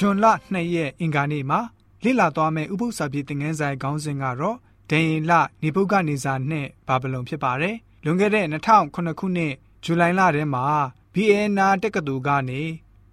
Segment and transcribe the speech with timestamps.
[0.00, 1.60] ဂျွန်လ2ရက်အင်္ဂါနေ့မှာ
[2.04, 4.56] လေ့လာသွားမယ့်ဥပုသ္စာပြေသင်ခန်းစာခေါင်းစဉ်ကတော့
[4.90, 5.32] ဒန်ရင်လ
[5.62, 9.52] နေပုတ်ကနေစာနဲ့ဘာဗလုန်ဖြစ်ပါတယ်။လွန်ခဲ့တဲ့2009ခုနှစ်
[9.84, 10.64] ဇူလိုင်လထဲမှာ
[11.14, 12.62] BNN တက္ကသိုလ်ကနေ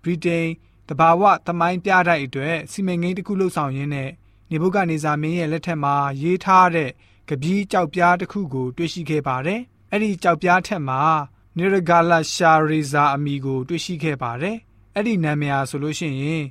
[0.04, 0.50] ဗြိတိန်
[0.90, 4.10] တဘာဝသမိုင်းပြတိုက်အတွက်စီမံကိန်းတစ်ခုလှုပ်ဆောင်ရင်းနဲ့
[4.50, 6.90] နေဘုကနေဇာမင်းရဲ့လက်ထက်မှာရေးထားတဲ့
[7.30, 9.62] ကပီးကြောက်ပြားတစ်ခုကို တွေ့ရှိခဲ့ပါတယ်။
[9.92, 11.02] အဲ့ဒီကြောက်ပြားထက်မှာ
[11.58, 14.58] နေရဂါလာရှာရီဇာအမီကို တွေ့ရှိခဲ့ပါတယ်။
[14.96, 16.46] အဲ့ဒီနာမည်ဟာဆိုလို့ရှိရင်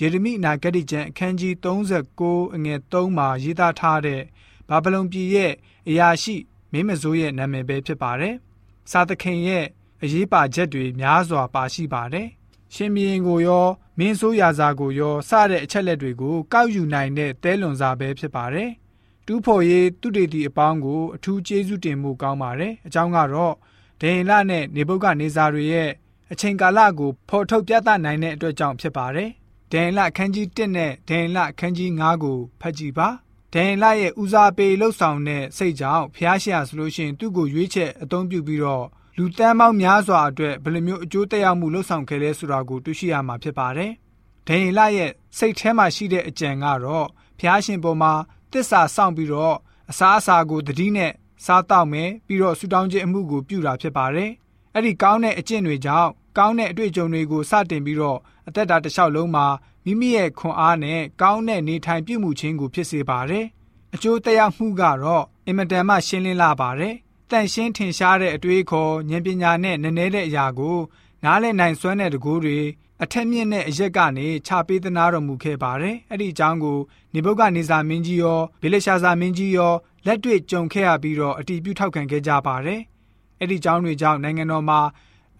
[0.00, 4.22] ယေရမိနာဂတိကျမ်းအခန်းကြီး39အငယ်3မှာရေးသားထားတဲ့
[4.68, 5.52] ဘာဗလုန်ပြည်ရဲ့
[5.88, 6.36] အရာရှိ
[6.72, 8.34] မင်းမစိုးရဲ့နာမည်ပဲဖြစ်ပါတယ်။
[8.90, 9.64] စာသခင်ရဲ့
[10.02, 12.28] အရေးပါချက်တွေများစွာပါရှိပါတယ်။
[12.74, 13.66] ရှင်ဘီရင်ကိုရော
[13.98, 18.70] မင်းဆိုးရာဇာကိုရောစတဲ့အချက်လက်တွေကိုကောက်ယူနိုင်တဲ့တဲလွန်စာပဲဖြစ်ပါတယ်။
[19.26, 23.54] တူးဖော်ရေးသူတေတီအပေါင်းကိုအထူးကျေးဇူးတင်မှုကောင်းပါတယ်။အကြောင်းကတော့
[24.00, 25.90] ဒိန်လနဲ့နေဘုတ်ကနေစာတွေရဲ့
[26.32, 29.30] အချိန်ကာလကိုဖော်ထုတ်ပြသနိုင်တဲ့အတွက်ကြောင့်ဖြစ်ပါတယ်။
[29.72, 33.08] ဒိန်လအခန်းကြီး1နဲ့ဒိန်လအခန်းကြီး9ကိုဖတ်ကြည့်ပါ။
[33.54, 43.92] ဒိန်လရဲ့ဦးစားပေးလှုပ်ဆောင်တဲ့စိတ်ကြောင့်ဖျားရှာဆိုလို့ရှိရင်သူ့ကိုရွေးချက်အသုံးပြုပြီးတော့လူတန်းပေါင်းများစွာအတွက်ဘယ်လိုမျိုးအကျိုးသက်ရောက်မှုလှုပ်ဆောင်ခဲ့လဲဆိုတာကိုတွေ့ရှိရမှာဖြစ်ပါတယ်။
[44.46, 47.06] ဒိန်လရဲ့စိတ်ထဲမှာရှိတဲ့အကြံကတော့
[47.38, 48.12] ဖျားရှင်ပေါ်မှာ
[48.52, 49.56] တစ္ဆာစောင့်ပြီးတော့
[49.90, 51.12] အစားအစာကိုတတိနဲ့
[51.44, 54.30] စားတောက်မယ်ပြီးတော့ဆူတောင်းခြင်းအမှုကိုပြုတာဖြစ်ပါတယ်။
[54.74, 59.46] အဲ့ဒီကောင်းတဲ့အကျင့်တွေကြောင့် ကောင်းတဲ့အတွေ့အကြုံတွေကိုစတင်ပြီးတော့အသက်တာတစ်လျှောက်လုံးမှာ
[59.84, 63.46] မိမိရဲ့ခွန်အားနဲ့ကောင်းတဲ့နေထိုင်ပြုမှုခြင်းကိုဖြစ်စေပါတယ်။
[63.94, 66.94] အကျိုးသက်ရောက်မှုကတော့အင်မတန်မှရှင်းလင်းလာပါတယ်။
[67.30, 70.78] တန့်ရှင်းထင်ရှားတဲ့အတွေးခေါ်ဉာဏ်ပညာနဲ့နည်းနည်းတဲ့အရာကို
[71.24, 72.58] နားလည်နိုင်စွမ်းတဲ့တကူတွေ
[73.02, 76.78] အထက်မြင့်တဲ့အရက်ကနေခြာပေးသနာတော်မူခဲ့ပါတယ်။အဲ့ဒီအကြောင်းကို
[77.14, 79.74] နေဘုတ်ကနေစာမင်းကြီးရောဗေလရှာစာမင်းကြီးရော
[80.06, 82.80] လက်တွေ့ကြုံခဲ့ရပြီးတော့အတီးပြုထောက်ခံခဲ့ကြပါတယ်။
[83.40, 84.80] အဲ့ဒီအကြောင်းတွေကြောင့်နိုင်ငံတော်မှာ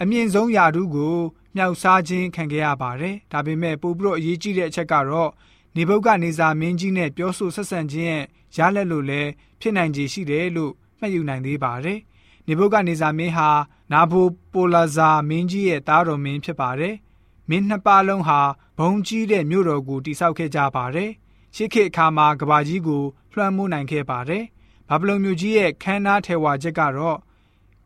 [0.02, 1.16] အမြင့်ဆုံးယာတုကို
[1.56, 5.30] မြောက်စားခြင်းခံခဲ့ရပါတယ်။ဒါပေမဲ့ပို့ပြီးတော့အရေးကြီးတဲ့အချက်ကတော့
[5.76, 8.24] နေဘုတ်ကနေစာမင်းကြီးနဲ့ပြောဆိုဆက်ဆံခြင်းရဲ့
[8.56, 11.98] ရလက်လို့လည်းဖြစ်နိုင်ခြေရှိတယ်လို့မှတ်ယူနိုင်သေးပါတယ်။
[12.46, 13.50] နေဘုတ်ကနေစာမင်းဟာ
[13.92, 16.94] နာဘိုပိုလာဇာမင်းကြီးရဲ့တားတော်မင်းဖြစ်ပါတယ်။
[17.50, 18.40] မင်းနှစ်ပါးလုံးဟာ
[18.78, 21.10] ဘုံကြီးတဲ့မြို့တော်ကိုတိဆောက်ခဲ့ကြပါတယ်။
[21.54, 24.44] ရှေးခေတ်အခါမှာကဘာကြီးကိုလွှမ်းမိုးနိုင်ခဲ့ပါတယ်။
[24.88, 27.18] ဘာဗလုန်မြို့ကြီးရဲ့ခမ်းနားထေဝါချက်ကတော့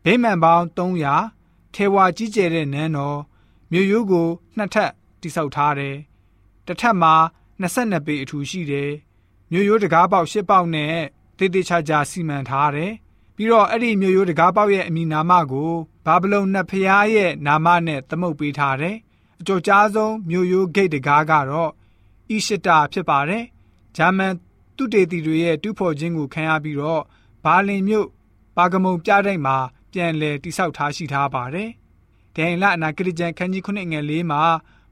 [0.05, 1.40] ဗိမာန်ပေါင်း300
[1.75, 3.19] ထေဝါကြီးကျယ်တဲ့နန်းတော်
[3.71, 4.27] မြို့ရိုးကို
[4.57, 5.95] နှစ်ထပ်တိဆောက်ထားတယ်။
[6.65, 7.13] တစ်ထပ်မှာ
[7.61, 8.91] 22ပေအထူရှိတယ်။
[9.51, 10.95] မြို့ရိုးတကားပေါက်10ပေါက်နဲ့
[11.37, 12.91] တေးသေးချာချာစီမံထားတယ်။
[13.35, 15.71] ပြီးတော့အဲ့ဒီမြို့ရိုးတကားပေါက်ရဲ့အမည်နာမကို
[16.05, 18.95] ဘာဗလုန်နတ်ဖျားရဲ့နာမနဲ့သမုတ်ပေးထားတယ်။
[19.39, 21.71] အကျော်ကြားဆုံးမြို့ရိုးဂိတ်တကားကတော့
[22.29, 23.43] အီရှတာဖြစ်ပါတယ်။
[23.97, 24.33] ဂျာမန်
[24.75, 27.03] သူတေတီတွေရဲ့တူးဖော်ခြင်းကိုခံရပြီးတော့
[27.43, 28.07] ဘာလင်မြို့
[28.57, 29.57] ပါကမုံပြတိုက်မှာ
[29.93, 31.69] ပြန်လည်တိဆောက်ထားရှိထားပါတယ်။
[32.35, 34.41] ဒိန်လအနာဂတိကျမ်းခန်းကြီး9ငယ်၄မှာ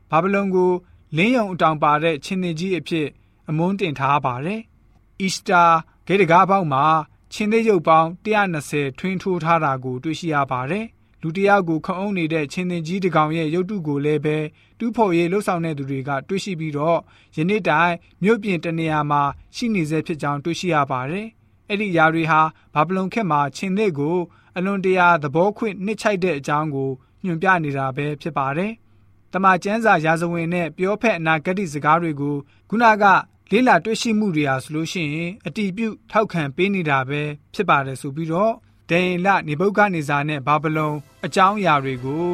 [0.09, 0.71] ဘာဗလုန်ကို
[1.17, 3.07] လင်းယုံအတောင်ပါတဲ့ချင်းသေးကြီးအဖြစ်
[3.49, 4.61] အမွန်းတင်ထားပါတယ်။
[5.21, 5.63] အီစတာ
[6.07, 6.85] ဂေတကားပေါက်မှာ
[7.33, 8.09] ချင်းသေးရုပ်ပေါင်း
[8.55, 10.85] 120ထွင်းထိုးထားတာကိုတွေ့ရှိရပါတယ်။
[11.21, 14.37] လူတယောက်ကိုခုံအုံနေတဲ့ချင်းသေးကြီးတကောင်ရဲ့ရုပ်တုကိုလည်းပဲ
[14.79, 16.99] တူးဖော်ရေးလှုပ်ဆောင်တဲ့သူတွေကတွေ့ရှိပြီးတော့
[17.37, 17.93] ယနေ့တိုင်
[18.23, 19.21] မြို့ပြင်တနေရာမှာ
[19.55, 21.27] ရှိနေစေဖြစ်ကြောင်းတွေ့ရှိရပါတယ်။
[21.69, 22.41] အဲ့ဒီຢာတွေဟာ
[22.73, 24.17] ဘာဗလုန်ခေတ်မှာချင်းသေးကို
[24.57, 26.89] အလွန်တရာသဘောခွင့်နှစ်ချိုက်တဲ့အကြောင်းကို
[27.23, 28.71] ညွှန်ပြနေတာပဲဖြစ်ပါတယ်။
[29.33, 32.35] တမန်ကျမ်းစာရာဇဝင်နဲ့ပြောဖက်အနာဂတ်စကားတွေကို
[32.69, 33.05] ခုနက
[33.51, 37.21] လေးလာတွေ့ရှိမှုတွေဟာဆိုလို့ရှိရင်အတီးပြုတ်ထောက်ခံပေးနေတာပဲ
[37.53, 38.53] ဖြစ်ပါတယ်ဆိုပြီးတော့
[38.89, 42.25] ဒိန်လနေဘုတ်ကနေစာနဲ့ဘာဗလုန်အကြောင်းအရာတွေကို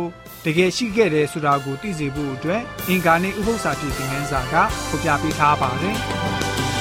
[0.46, 4.56] တကယ်ရှိခဲ့တယ်ဆိုတာကိုသိစေဖို့အတွက်အင်္ဂါနဲ့ဥပု္ပ္ပစာဖြစ်တဲ့ငန်းစာက
[4.90, 5.98] ဖော်ပြပေးထားပါတယ်။